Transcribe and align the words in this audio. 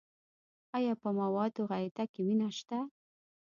ایا 0.77 0.93
په 1.01 1.09
موادو 1.19 1.61
غایطه 1.69 2.03
کې 2.11 2.21
وینه 2.25 2.49
شته؟ 2.57 2.79